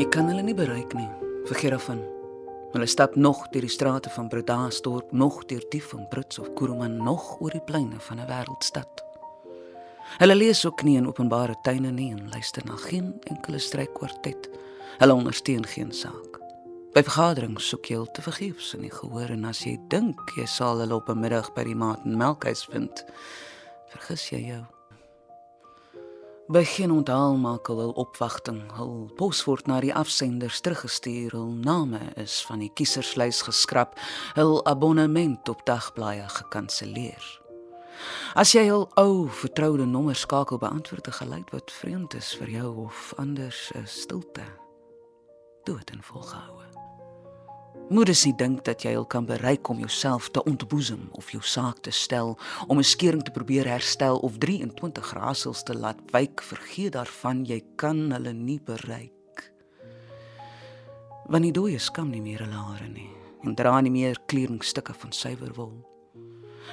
[0.00, 1.10] Jy kan hulle nie bereik nie.
[1.44, 1.98] Vergeet daarvan.
[2.72, 6.94] Hulle stap nog deur die strate van Bredasdorp, nog deur die van Brits of Kuruman,
[7.04, 9.04] nog oor die pleine van 'n wêreldstad.
[10.18, 14.48] Hulle lees ook nie in openbare tuine nie en luister na geen enkele strykwartet.
[14.98, 16.40] Hulle ondersteun geen saak.
[16.94, 20.78] By vergaderings soek jy te vergeefs in die gehoor en as jy dink jy sal
[20.78, 23.04] hulle op 'n middag by die maat en melkhuis vind,
[23.88, 24.79] vergis jy jou.
[26.50, 28.64] Begin onthaal maak hul opwagting.
[28.74, 31.30] Hul pos word na die afsenders teruggestuur.
[31.30, 33.94] Hul name is van die kieserslys geskraap.
[34.34, 37.22] Hul abonnement op dagblaaie gekanselleer.
[38.34, 42.76] As jy hul ou vertroude nommer skakel beantwoord 'n geluid wat vreemd is vir jou
[42.86, 44.42] of anders 'n stilte.
[45.64, 46.69] Dood en volgehoue.
[47.90, 51.82] Moeders nie dink dat jy al kan bereik om jouself te ontboesem of jou saak
[51.82, 56.92] te stel om 'n skering te probeer herstel of 23 rasels te laat wyk vergeet
[56.92, 59.52] daarvan jy kan hulle nie bereik.
[61.30, 63.10] Die dooie skam nie meer hulle hare nie
[63.44, 65.90] en dra nie meer kledingstukke van suiwer wol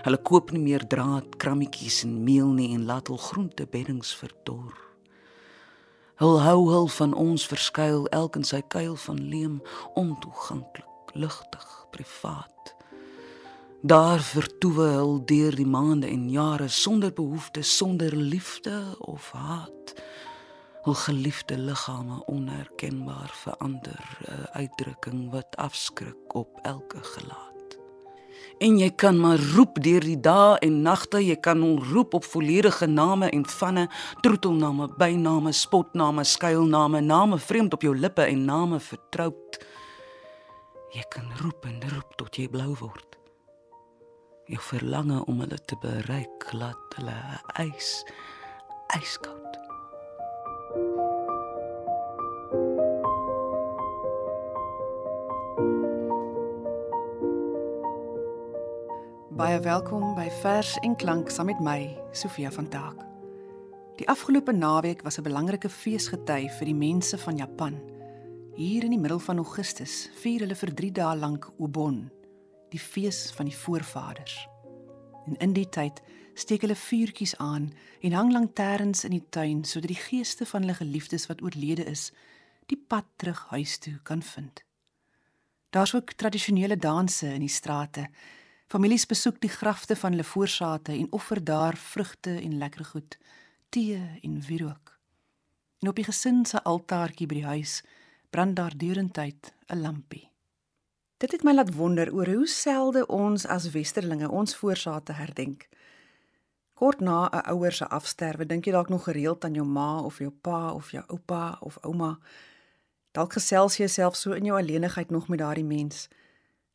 [0.06, 4.76] hulle koop nie meer draad krammetjies en meel nie en laat hul groente beddings verdor.
[6.22, 9.58] Hul hou hul van ons verskuil elk in sy kuil van leem
[9.96, 12.76] ontoeganklik ligtig, privaat.
[13.82, 19.94] Daar vertoewe hul deur die maande en jare sonder behoeftes, sonder liefde of haat.
[20.84, 27.78] Hul geliefde liggame onherkenbaar verander, 'n uitdrukking wat afskrik op elke gelaat.
[28.58, 32.26] En jy kan maar roep deur die dae en nagte, jy kan hom roep op
[32.26, 33.90] volledige name en vanne,
[34.22, 39.60] troetelname, byname, spotname, skuilname, name vreemd op jou lippe en name vertroud.
[40.96, 43.18] Jy kan roep en roep tot jy blou word.
[44.48, 47.16] Jou verlange om hulle te bereik laat hulle
[47.60, 47.90] ys
[48.96, 49.58] yskoud.
[59.36, 61.82] Baie welkom by Vers en Klank saam met my,
[62.16, 63.04] Sofia van Taak.
[64.00, 67.97] Die afgelope naweek was 'n belangrike feesgety vir die mense van Japan.
[68.58, 72.00] Hier in die middel van Augustus vier hulle vir 3 dae lank Obon,
[72.74, 74.34] die fees van die voorvaders.
[75.30, 76.00] En in die tyd
[76.34, 77.68] steek hulle vuurtjies aan
[78.02, 82.08] en hang lanterns in die tuin sodat die geeste van hulle geliefdes wat oorlede is,
[82.66, 84.64] die pad terug huis toe kan vind.
[85.70, 88.08] Daar's ook tradisionele danse in die strate.
[88.74, 93.22] Families besoek die grafte van hulle voorsate en offer daar vrugte en lekker goed,
[93.70, 94.98] tee en wierook.
[95.86, 97.84] En op die gesin se altaartjie by die huis
[98.30, 100.32] brand daar deurentyd 'n lampie.
[101.18, 105.68] Dit het my laat wonder oor hoe selde ons as westerlinge ons voorsate herdenk.
[106.74, 110.18] Kort na 'n ouer se afsterwe, dink jy dalk nog gereeld aan jou ma of
[110.18, 112.20] jou pa of jou oupa of ouma.
[113.12, 116.08] Dalk gesels jy self so in jou alleenigheid nog met daardie mens.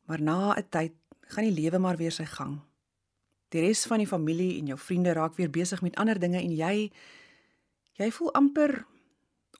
[0.05, 2.59] Maar na 'n tyd gaan die lewe maar weer sy gang.
[3.49, 6.55] Die res van die familie en jou vriende raak weer besig met ander dinge en
[6.55, 6.91] jy
[7.93, 8.85] jy voel amper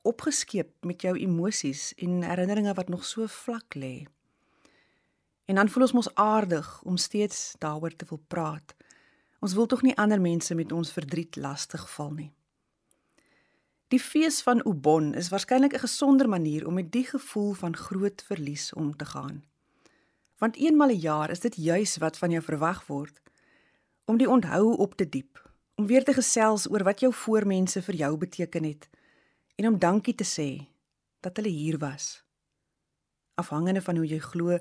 [0.03, 4.05] opgeskeep met jou emosies en herinneringe wat nog so vlak lê.
[5.45, 8.75] En dan voel ons mos aardig om steeds daaroor te wil praat.
[9.39, 12.31] Ons wil tog nie ander mense met ons verdriet lastig val nie.
[13.91, 18.23] Die fees van Ubon is waarskynlik 'n gesonder manier om met die gevoel van groot
[18.27, 19.43] verlies om te gaan.
[20.37, 23.21] Want eenmal 'n jaar is dit juis wat van jou verwag word
[24.05, 27.95] om die onthou op te diep, om weer te gesels oor wat jou voormense vir
[27.95, 28.89] jou beteken het
[29.55, 30.67] en om dankie te sê
[31.19, 32.23] dat hulle hier was.
[33.35, 34.57] Afhangende van hoe jy glo,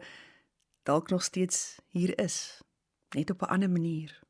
[0.82, 2.62] dalk nog steeds hier is,
[3.14, 4.20] net op 'n ander manier.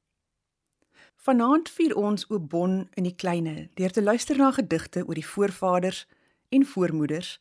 [1.16, 6.06] Vanaand vier ons Obon in die kleine deur te luister na gedigte oor die voorvaders
[6.48, 7.38] en voormoeders,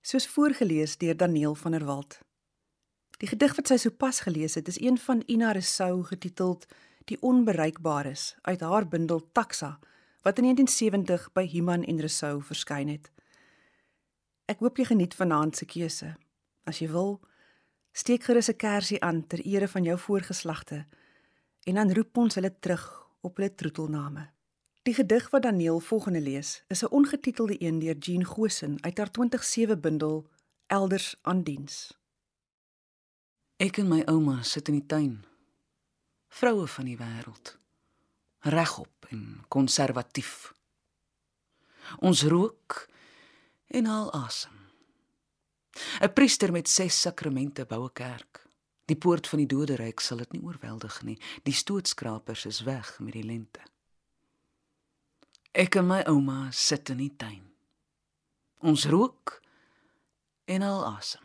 [0.00, 2.20] soos voorgeles deur Daniel van der Walt.
[3.18, 6.66] Die gedig wat sy sopas gelees het, is een van Ina Resou getiteld
[7.04, 9.78] Die onbereikbares uit haar bundel Taxa
[10.24, 13.10] wat in 1970 by Human en Resou verskyn het.
[14.48, 16.14] Ek hoop jy geniet vanaand se keuse.
[16.64, 17.18] As jy wil,
[17.92, 20.86] steek gerus 'n kersie aan ter ere van jou voorgeslagte
[21.64, 24.30] en dan roep ons hulle terug op hulle troetelname.
[24.82, 29.10] Die gedig wat Daniel volgende lees, is 'n ongetitelde een deur Jean Gosen uit haar
[29.10, 30.28] 2007 bundel
[30.66, 31.98] Elders aan diens.
[33.56, 35.24] Ek en my ouma sit in die tuin.
[36.28, 37.63] Vroue van die wêreld
[38.44, 40.52] regop en konservatief.
[42.00, 42.88] Ons rook
[43.66, 44.52] en haal asem.
[46.00, 48.46] 'n Priester met ses sakramente bou 'n kerk.
[48.84, 51.18] Die poort van die doderyk sal dit nie oorweldig nie.
[51.42, 53.60] Die stootskrapers is weg met die lente.
[55.52, 57.52] Ek en my ouma sit in die tuin.
[58.58, 59.40] Ons rook
[60.44, 61.22] en al asem.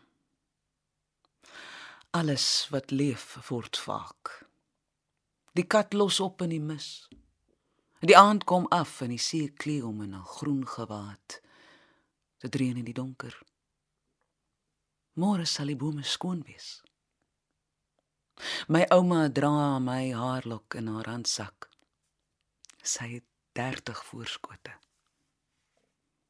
[2.11, 4.48] Alles wat leef word vaak.
[5.53, 7.07] Die kat los op in die mis.
[7.99, 11.41] Die aand kom af en die see klee om in 'n groen gewaad.
[12.39, 13.35] Dit reën in die donker.
[15.13, 16.81] Môre sal die bome skoon wees.
[18.67, 21.69] My ouma dra my haarlok in haar handsak.
[22.83, 24.73] Sy het 30 voorskote.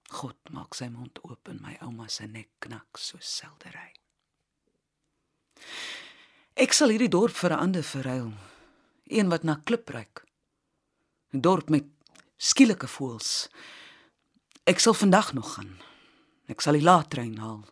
[0.10, 3.94] God maak sy mond oop en my ouma se nek knak so seldery.
[6.56, 8.34] Ek sal hierdie dorp vir 'n ander verruil.
[9.10, 10.24] Een wat na klip ruik.
[11.34, 11.86] 'n Dorp met
[12.38, 13.50] skielike voëls.
[14.64, 15.82] Ek sal vandag nog gaan.
[16.46, 17.66] Ek sal die laattrein haal.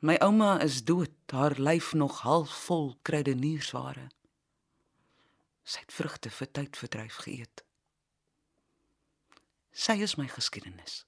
[0.00, 4.08] My ouma is dood, haar lyf nog half vol kruideniersware.
[5.62, 7.64] Sy het vrugte vir tydverdryf geëet.
[9.72, 11.04] Sy is my geskiedenis.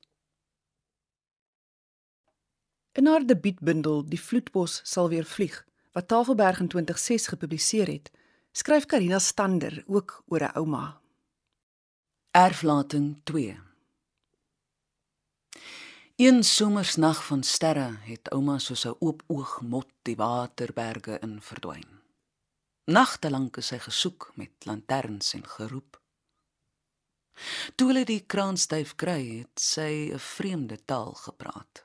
[2.93, 8.13] In haar debuutbundel Die vloedbos sal weer vlieg, wat Tafelberg in 2006 gepubliseer het,
[8.55, 11.01] skryf Karina Stander ook oor 'n ouma.
[12.31, 13.61] Erflating 2
[16.17, 21.89] Een somersnag van sterre het ouma soos 'n oop oog mot die waterberge in verdwyn.
[22.85, 26.03] Nagte lank is sy gesoek met lanterns en geroep.
[27.75, 31.85] Toe hulle die kraanstyf kry, het sy 'n vreemde taal gepraat.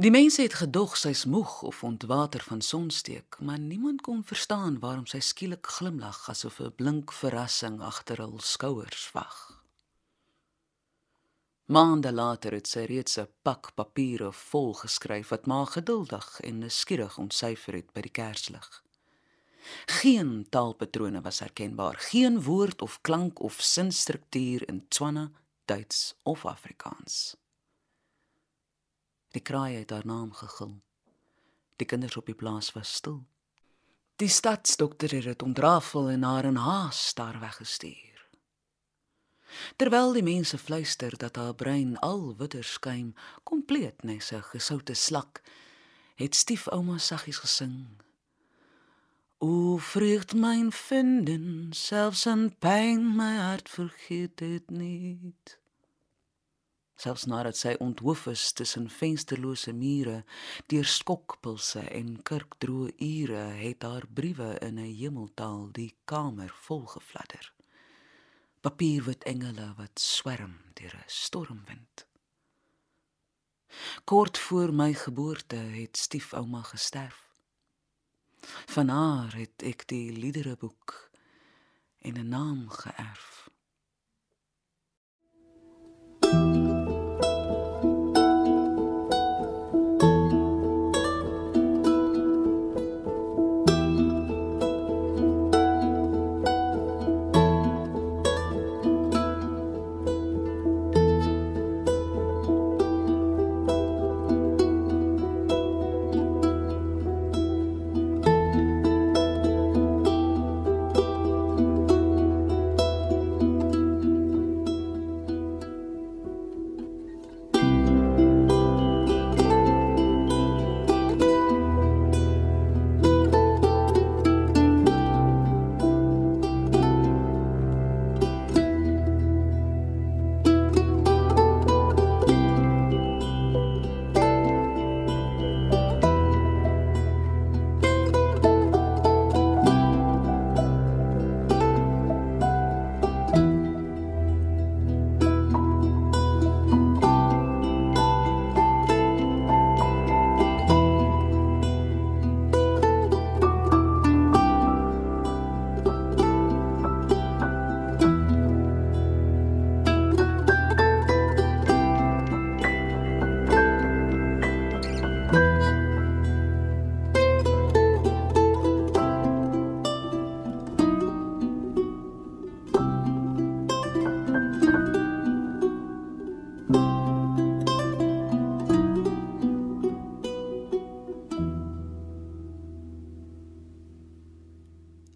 [0.00, 5.04] Die mense het gedog sy's moeg of ontwater van sonsteek, maar niemand kon verstaan waarom
[5.06, 9.36] sy skielik glimlag asof 'n blink verrassing agter hul skouers wag.
[11.66, 17.18] Maande later het sy reeds 'n pak papiere vol geskryf wat maar geduldig en nuuskierig
[17.18, 18.82] ontsyfer het by die kerslig.
[20.00, 25.30] Geen taalpatrone was herkenbaar, geen woord of klank of sinstruktuur in Tswana,
[25.64, 27.39] Duits of Afrikaans.
[29.30, 30.80] Die kraai het haar naam gegil.
[31.76, 33.22] Die kinders op die plaas was stil.
[34.16, 38.26] Die stadsdokter het dit ontrafel en haar in haas daar weggestuur.
[39.76, 45.42] Terwyl die mense fluister dat haar brein al witter skuim, kompleet nes 'n gesoute slak,
[46.14, 47.86] het stiefouma saggies gesing.
[49.38, 55.34] O vreugd myn vinden, selfs in pyn my hart vergeet dit nie
[57.00, 60.18] selfs nadat sy onthoof is tussen vensterlose mure
[60.72, 67.52] deur skokpulse en kerkdroë ure het haar briewe in 'n hemeltaal die kamer vol gefladder
[68.60, 72.06] papierwit engele wat swerm deur 'n stormwind.
[74.04, 77.28] Kort voor my geboorte het stiefouma gesterf.
[78.66, 81.10] Van haar het ek die liedereboek
[81.98, 83.48] en 'n naam geërf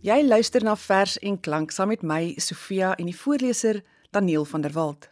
[0.05, 3.79] Jy luister na vers en klank saam met my Sofia en die voorleser
[4.13, 5.07] Daniel van der Walt.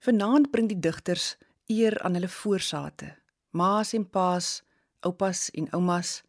[0.00, 1.34] Vanaand bring die digters
[1.68, 3.10] eer aan hulle voorsate,
[3.52, 4.62] ma's en pa's,
[5.04, 6.22] oupas en oumas,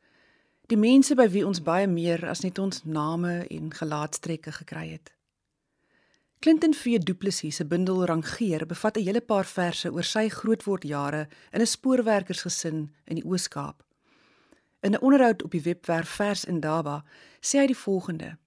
[0.68, 5.16] die mense by wie ons baie meer as net ons name en gelaatstrekke gekry het.
[6.44, 11.28] Clinton V Du Plessis se bundel Rangeer bevat 'n hele paar verse oor sy grootwordjare
[11.54, 13.87] in 'n spoorwerkersgesin in die Oos-Kaap.
[14.80, 17.06] In 'n onderhoud op die webwerf Vers in Daba
[17.40, 18.38] sê hy die volgende: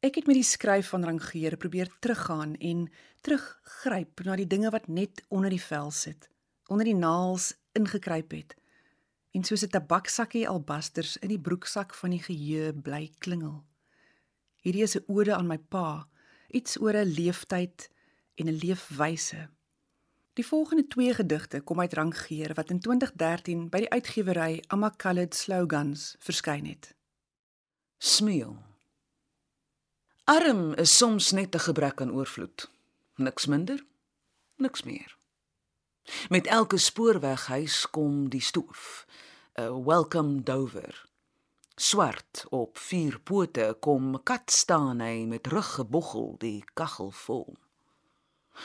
[0.00, 2.90] Ek het met die skryf van Rangeer probeer teruggaan en
[3.20, 6.28] teruggryp na die dinge wat net onder die vel sit,
[6.66, 8.56] onder die naels ingekruip het.
[9.30, 13.64] En soos 'n tabaksakkie albasters in die broeksak van die geheue bly klingel.
[14.60, 16.08] Hierdie is 'n ode aan my pa,
[16.48, 17.88] iets oor 'n leeftyd
[18.34, 19.48] en 'n leefwyse.
[20.34, 26.16] Die volgende twee gedigte kom uit Rangeer wat in 2013 by die uitgewery Amakalid Slogans
[26.18, 26.88] verskyn het.
[27.98, 28.56] Smeel.
[30.24, 32.70] Arm is soms net 'n gebrek aan oorvloed.
[33.14, 33.84] Niks minder,
[34.56, 35.16] niks meer.
[36.28, 39.06] Met elke spoorweghuis kom die stoof,
[39.54, 41.08] 'n welcome Dover.
[41.76, 47.56] Swart op vier pote kom kat staan hy met rug geboggel die kaggel vol.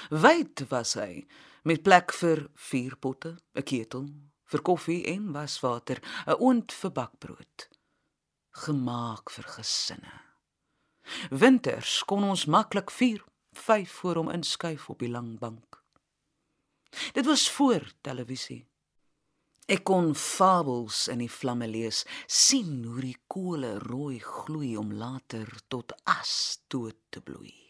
[0.10, 1.25] Wyd was hy
[1.63, 4.10] met plek vir vier potte, 'n ketel
[4.50, 7.67] vir koffie en waswater, 'n oond vir bakbrood.
[8.51, 10.15] Gemaak vir gesinne.
[11.29, 15.84] Winters kon ons maklik 4, 5 voor hom inskuif op die lang bank.
[17.13, 18.67] Dit was voor televisie.
[19.69, 25.46] Ek kon fabels in die vlamme lees, sien hoe die kole rooi gloei om later
[25.67, 27.68] tot as toe te bloei.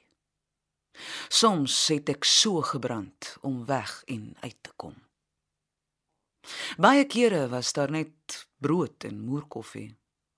[1.30, 4.96] Soms het ek so gebrand om weg en uit te kom.
[6.78, 9.96] Baie kere was daar net brood en moerkoffie,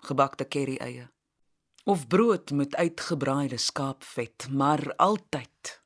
[0.08, 1.10] gebakte curry eie
[1.84, 5.82] of brood met uitgebraaide skaapvet, maar altyd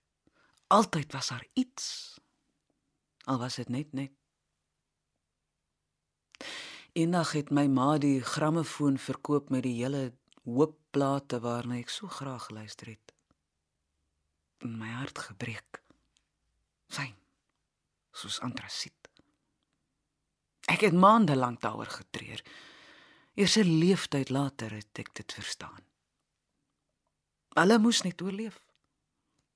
[0.68, 1.86] altyd was daar iets.
[3.24, 4.12] Al was dit net net.
[6.92, 10.14] Eendag het my ma die grammofoon verkoop met die hele
[10.44, 13.15] hoop plate waarna ek so graag luister het
[14.64, 15.82] in my hart gebreek.
[16.88, 17.16] Fyn.
[18.16, 19.10] Soos antrasiet.
[20.72, 22.42] Ek het maande lank daaroor getreur.
[23.36, 25.84] Eers 'n leeftyd later het ek dit verstaan.
[27.56, 28.60] Hulle moes net oorleef.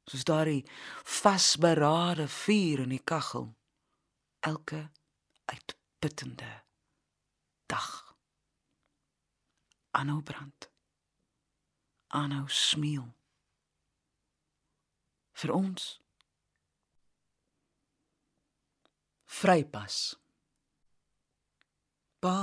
[0.05, 0.65] Soos daardie
[1.03, 3.55] vasberade vuur in die kaggel.
[4.39, 4.91] Elke
[5.45, 6.63] uitputtende
[7.65, 8.15] dag.
[9.91, 10.69] Aanhou brand.
[12.07, 13.18] Aanhou smiel
[15.41, 15.89] vir ons.
[19.39, 19.99] Vrypas.
[22.19, 22.39] Pa.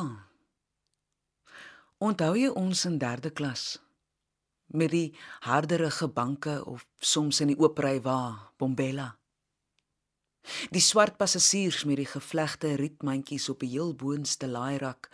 [1.98, 3.76] Onthou jy ons in 3de klas
[4.66, 5.14] met die
[5.46, 9.12] harderige banke of soms in die oop ry wa, Bombella.
[10.70, 15.08] Die swart passasiers met die gevlegte rietmandjies op die heel boonste laairak.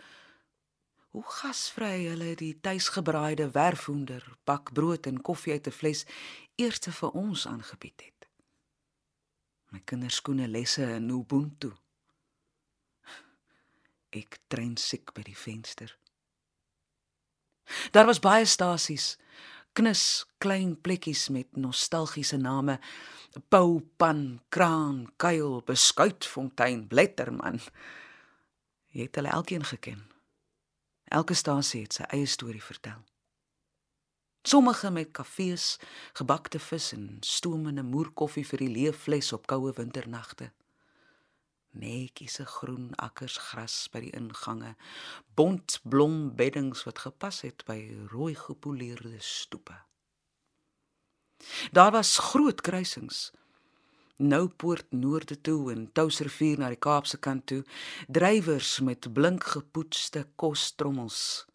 [1.13, 6.05] Hoe gasvry hulle die tuisgebraaide werfhoender, bakbrood en koffie uit 'n fles
[6.55, 8.27] eerste vir ons aangebied het.
[9.73, 11.71] My kinderskoene lesse in Ubuntu.
[14.13, 15.95] Ek trein siek by die venster.
[17.95, 19.15] Daar was baie stasies,
[19.73, 22.77] knus klein plekkies met nostalgiese name:
[23.49, 27.61] Pau Pan, Kraan, Kuil, Beskuitfontein, Bletterman.
[28.93, 30.03] Jy het hulle elkeen geken.
[31.09, 33.01] Elke stasie het sy eie storie vertel.
[34.45, 35.77] Sommige met kafees,
[36.13, 40.49] gebakte vis en stoomende moerkoffie vir die leefles op koue winternagte.
[41.79, 44.73] Netjies se groen akkers gras by die ingange,
[45.39, 47.77] bont blombeddings wat gepas het by
[48.11, 49.77] rooi gepoleerde stoepe.
[51.71, 53.31] Daar was groot kruisings.
[54.19, 57.63] Noupoort noorde toe en Touwsrivier na die Kaapse kant toe,
[58.11, 61.47] drywers met blink gepoetste kostrommels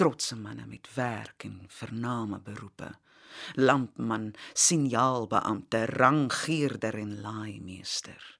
[0.00, 2.88] trotse manne met werk en vername beroepe.
[3.54, 8.38] Lampman, signaalbeampte, rangeerder en laaimeester.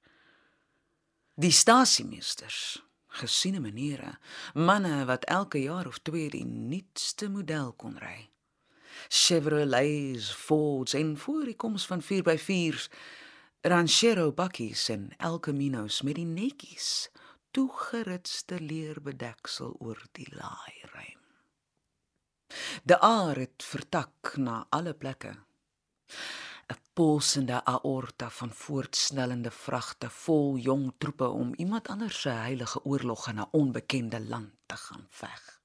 [1.34, 2.80] Die stasiemeesters,
[3.20, 4.14] gesiene maniere,
[4.54, 8.30] manne wat elke jaar of twee die nuutste model kon ry.
[9.08, 12.88] Chevrolets, Fords en voor die koms van 4x4s,
[13.68, 17.10] Ranchero bakkies en El Caminos met die netjies
[17.52, 20.79] toegeritste leerbedeksel oor die laairy.
[22.82, 25.36] De aar het vertak na alle plekke.
[26.70, 33.28] 'n Pulsende aorta van voortsnellende vragte vol jong troepe om iemand anders se heilige oorlog
[33.28, 35.60] in 'n onbekende land te gaan veg.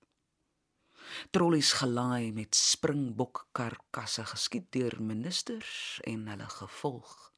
[1.30, 7.34] Trollies gelaai met springbok karkasse geskiet deur ministers en hulle gevolg.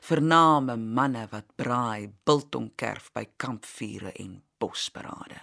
[0.00, 5.40] Vername manne wat braai biltongkerf by kampvure en bosberade.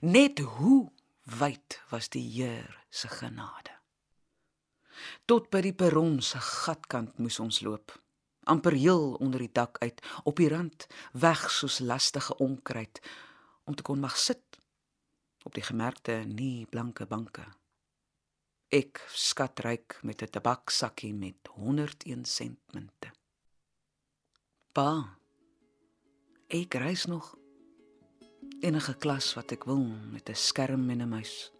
[0.00, 0.92] Net hoe
[1.28, 3.74] wyd was die Heer se genade.
[5.28, 7.92] Tot by die perron se gatkant moes ons loop.
[8.48, 13.00] amper heel onder die dak uit, op die rand, weg soos lastige onkruid
[13.68, 14.58] om te kon mag sit
[15.44, 17.44] op die gemerkte nie blanke banke.
[18.72, 23.12] Ek skatryk met 'n tabaksakkie met 101 sent munte.
[24.72, 25.16] Pa,
[26.48, 27.37] ek reis nog
[28.60, 31.52] enige klas wat ek wil met 'n skerm en 'n muis.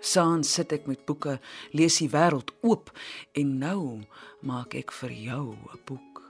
[0.00, 1.40] Saans sit ek met boeke,
[1.72, 2.92] lees die wêreld oop
[3.32, 4.04] en nou
[4.40, 6.22] maak ek vir jou 'n boek.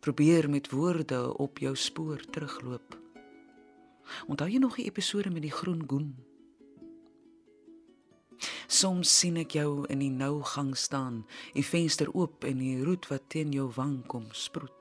[0.00, 2.98] Probeer met woorde op jou spoor terugloop.
[4.28, 6.14] Onthou jy nog die episode met die groen goen?
[8.66, 11.24] Soms sien ek jou in die nou gang staan,
[11.54, 14.75] die venster oop en die roet wat teen jou wang kom sproet.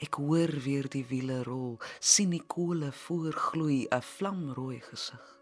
[0.00, 5.38] Ek hoor weer die wiele rol, sien die kole voorgloei, 'n vlamrooi gesig.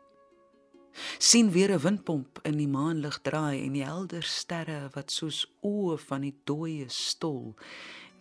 [1.19, 5.99] sien weer 'n windpomp in die maanlig draai en die helder sterre wat soos oë
[5.99, 7.55] van die dooie stol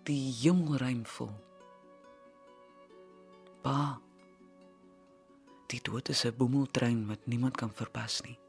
[0.03, 1.33] die hemelruim vul.
[3.61, 3.99] Pa,
[5.67, 8.39] die dood is 'n boemeltrein wat niemand kan verpas nie.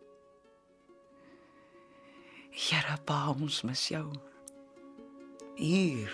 [2.50, 4.12] Here pa, ons mis jou.
[5.56, 6.12] Hier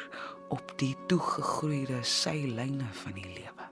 [0.53, 3.72] op die toegegroeide seilyne van die lewe.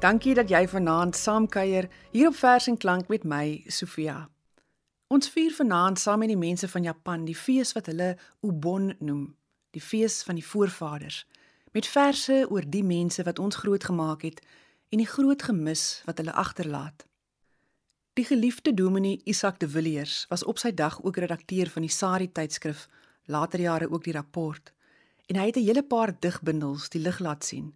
[0.00, 4.30] Dankie dat jy vanaand saamkuier hier op Vers en Klank met my, Sofia.
[5.12, 9.26] Ons vier vanaand saam met die mense van Japan die fees wat hulle Ubon noem,
[9.76, 11.26] die fees van die voorvaders,
[11.76, 14.40] met verse oor die mense wat ons grootgemaak het
[14.88, 17.04] en die groot gemis wat hulle agterlaat.
[18.16, 22.30] Die geliefde dominee Isak de Villiers was op sy dag ook redakteur van die Sari
[22.32, 22.86] tydskrif,
[23.28, 24.72] later jare ook die rapport,
[25.28, 27.74] en hy het 'n hele paar digbundels die lig laat sien.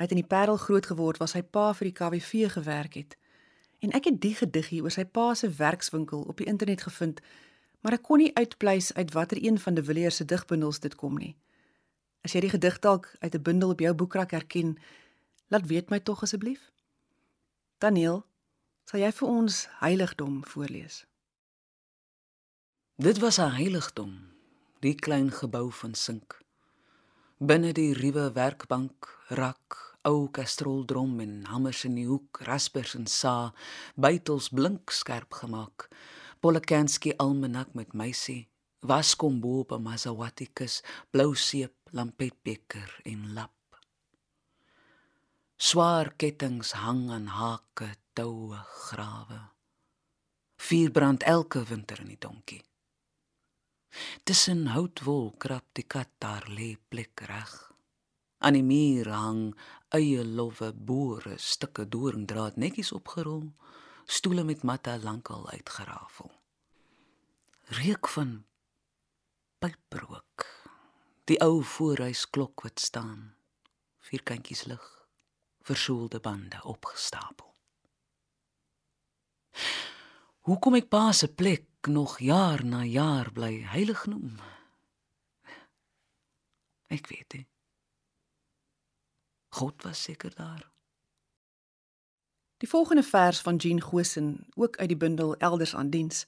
[0.00, 3.18] Hy het in die Parel groot geword waar sy pa vir die KWV gewerk het.
[3.84, 7.20] En ek het die gediggie oor sy pa se werkswinkel op die internet gevind,
[7.84, 11.18] maar ek kon nie uitpleis uit watter een van die Villiers se digbundels dit kom
[11.20, 11.34] nie.
[12.24, 14.78] As jy die gedig dalk uit 'n bundel op jou boekrak herken,
[15.52, 16.72] laat weet my tog asseblief.
[17.78, 18.24] Daniel,
[18.84, 21.04] sal jy vir ons heiligdom voorlees?
[22.96, 24.32] Dit was 'n heiligdom,
[24.80, 26.40] die klein gebou van sink.
[27.38, 33.52] Binne die ruwe werkbank, rak, ou kastroldrom en hamers in die hoek, raspers en sa,
[34.00, 35.88] bytels blink skerp gemaak.
[36.40, 38.48] Polekensky almanak met meisie,
[38.80, 43.52] waskombo op 'n Maseratikus, blou seep, lampetbeker en lap.
[45.56, 49.40] Swaar kettinge hang aan hake, toue, grawe.
[50.56, 52.62] Vuur brand elke winter in die donkie.
[54.24, 57.69] Tussen houtwol krap die kat daar lê plek reg
[58.40, 59.42] Aan die muur hang
[59.92, 63.50] eie lowwe boere, stukke doringdraad netjies opgerol,
[64.08, 66.30] stoele met matte lankal uitgerafel.
[67.80, 68.32] Reuk van
[69.60, 70.46] pyprook.
[71.28, 73.34] Die ou voorhuisklok wat staan.
[74.08, 74.86] Vierkantjies lig,
[75.62, 77.52] versoelde bande opgestapel.
[80.48, 84.40] Hoekom ek pa se plek nog jaar na jaar bly heilig noem?
[86.88, 87.46] Ek weet nie.
[89.50, 90.70] God was seker daar.
[92.56, 96.26] Die volgende vers van Jean Gosen, ook uit die bundel Elders aan diens,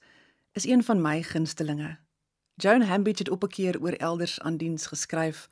[0.51, 1.97] is een van my gunstelinge.
[2.55, 5.49] Joan Hambidge het op 'n keer oor Elders aan diens geskryf.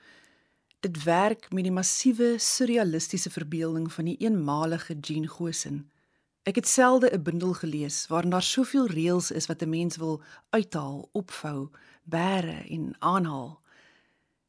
[0.80, 5.92] Dit werk met die massiewe surrealistiese verbeelding van die eenmalige Jean Gosen.
[6.44, 10.22] Ek het selde 'n bundel gelees waarin daar soveel reëls is wat 'n mens wil
[10.50, 11.70] uithaal, opvou,
[12.04, 13.62] bære en aanhaal.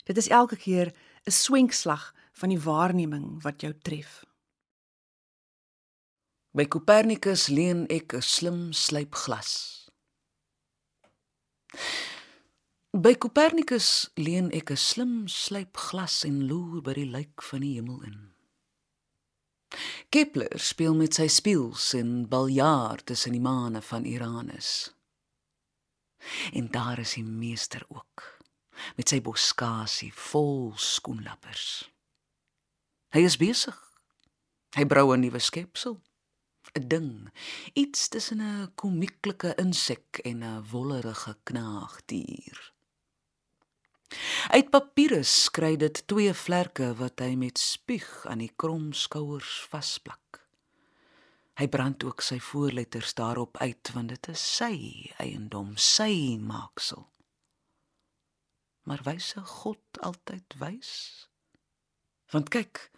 [0.05, 4.25] Dit is elke keer 'n swenkslag van die waarneming wat jou tref.
[6.53, 9.53] By Copernicus leen ek 'n slim slypglas.
[12.91, 18.03] By Copernicus leen ek 'n slim slypglas en loer by die lyk van die hemel
[18.03, 18.35] in.
[20.11, 24.93] Kepler speel met sy spieëls en biljart tussen die maane van Uranus.
[26.53, 28.43] En daar is die meester ook
[28.97, 31.92] met sy boskasie vol skoenlappers.
[33.13, 33.77] Hy is besig.
[34.77, 36.01] Hy brou 'n nuwe skepsel.
[36.75, 37.31] 'n ding,
[37.75, 42.73] iets tussen 'n komieklike insek en 'n wollerige knaagdier.
[44.49, 50.41] Uit papirus skry dit twee vlerke wat hy met spuug aan die krom skouers vasplak.
[51.61, 54.77] Hy brand ook sy voorletters daarop uit want dit is sy
[55.19, 57.05] eiendom, sy maaksel.
[58.83, 61.29] Maar wyse God altyd wys?
[62.33, 62.91] Want kyk,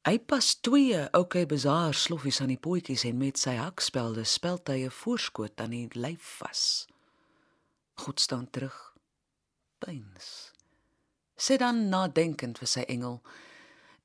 [0.00, 4.86] Hy pas twee okay bazaar sloffies aan die pootjies en met sy hakspelde speld hy
[4.86, 6.86] 'n voorskoot aan die lyf vas.
[8.00, 8.96] God staan terug.
[9.78, 10.52] Pyns.
[11.36, 13.20] Sê dan nadenkend vir sy engel: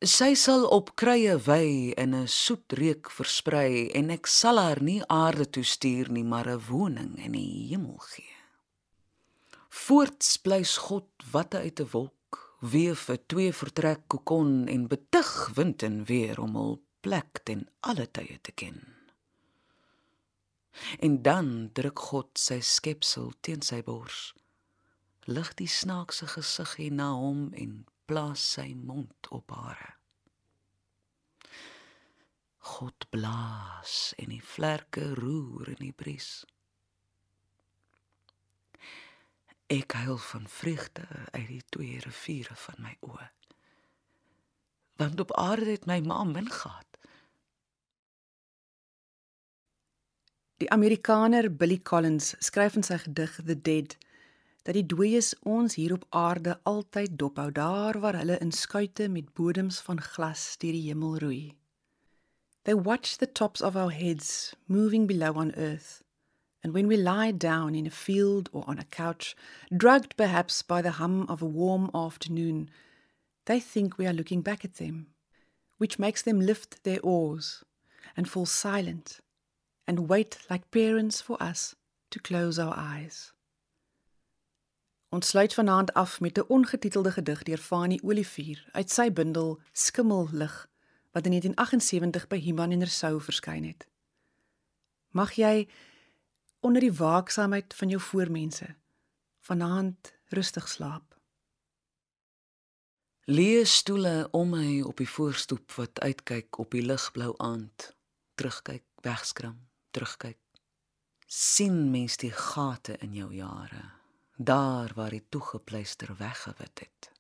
[0.04, 5.02] Sy sal op krye wy in 'n soet reuk versprei en ek sal haar nie
[5.08, 8.36] aarde toe stuur nie, maar 'n woning in die hemel gee.
[9.70, 12.15] Voorts bly's God watte uit 'n wolk
[12.72, 18.08] weef 'n twee vertrek kokon en betug wind en weer om hul plek ten alle
[18.12, 18.80] tye te ken.
[21.00, 24.34] En dan druk God sy skepsel teen sy bors.
[25.26, 29.98] Lig die snaakse gesig hier na hom en plaas sy mond op haar.
[32.58, 36.46] God blaas en die vlerke roer in die bries.
[39.68, 43.30] Ek huil van vreugde uit die twee riviere van my oë.
[45.02, 47.00] Want op aarde het my ma min gehad.
[50.62, 53.98] Die Amerikaner Billy Collins skryf in sy gedig The Dead
[54.66, 59.34] dat die dooies ons hier op aarde altyd dophou daar waar hulle in skuite met
[59.34, 61.58] bodems van glas deur die hemel roei.
[62.62, 66.05] They watch the tops of our heads moving below on earth
[66.66, 69.36] and when we lie down in a field or on a couch,
[69.78, 72.72] drugged perhaps by the hum of a warm afternoon,
[73.46, 75.06] they think we are looking back at them,
[75.78, 77.64] which makes them lift their oars
[78.18, 79.20] and fall silent
[79.86, 81.76] and wait like parents for us
[82.10, 83.32] to close our eyes.
[85.12, 90.68] Ons sluit vanaand af met 'n ongetitelde gedig deur Fanie Olivier uit sy bundel Skimmellig
[91.12, 93.88] wat in 1978 by Human en Rousseau verskyn het.
[95.12, 95.68] Mag jy
[96.66, 98.76] onder die waaksaamheid van jou voormense
[99.46, 101.14] vanaand rustig slaap.
[103.26, 107.92] Lees stoele om my op die voorstoep wat uitkyk op die ligblou aand.
[108.36, 109.60] Terugkyk, wegskram,
[109.92, 110.42] terugkyk.
[111.26, 113.82] sien mens die gate in jou jare,
[114.38, 117.12] daar waar die toegepleister weggewit het.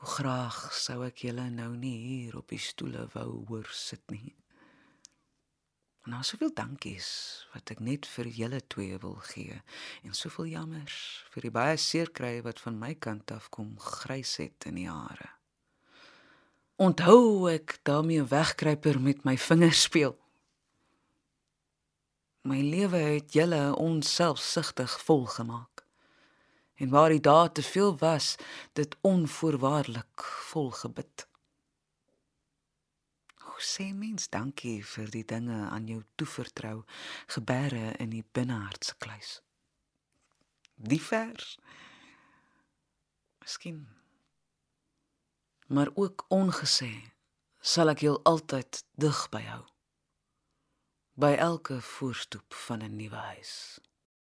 [0.00, 4.36] Hoe graag sou ek julle nou nie hier op die stoele wou hoor sit nie.
[6.08, 7.08] Nou soveel dankies
[7.52, 9.58] wat ek net vir julle twee wil gee
[10.06, 10.96] en soveel jammers
[11.34, 15.28] vir die baie seerkry wat van my kant af kom grys het in die hare.
[16.80, 20.16] Onthou ek daarmee wegkruiper met my vingers speel.
[22.48, 25.84] My lewe het julle onselfsugtig volgemaak.
[26.80, 28.36] En waar die daad te veel was,
[28.72, 31.27] dit onvoorwaardelik volgebid
[33.64, 36.84] sê mens dankie vir die dinge aan jou toevertrou
[37.26, 39.38] geberre in die binnehartse kluis.
[40.76, 41.56] Die vers.
[43.42, 43.86] Miskien
[45.68, 46.92] Maar ook ongesê
[47.60, 49.64] sal ek jou altyd dig by hou.
[51.18, 53.52] By elke voorstoep van 'n nuwe huis.